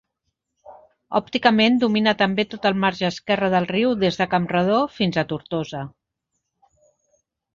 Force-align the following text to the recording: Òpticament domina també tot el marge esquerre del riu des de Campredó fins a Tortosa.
Òpticament 1.19 1.75
domina 1.83 2.13
també 2.21 2.45
tot 2.53 2.65
el 2.69 2.79
marge 2.85 3.05
esquerre 3.09 3.51
del 3.55 3.69
riu 3.73 3.93
des 4.05 4.17
de 4.21 4.27
Campredó 4.33 4.79
fins 4.97 5.23
a 5.23 5.27
Tortosa. 5.33 5.83